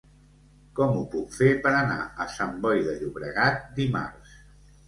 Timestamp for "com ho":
0.79-1.03